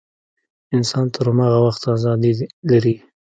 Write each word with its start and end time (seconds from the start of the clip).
انسان 0.75 1.05
تر 1.15 1.25
هماغه 1.31 1.59
وخته 1.65 1.87
ازادي 1.97 2.31
لري. 2.69 2.95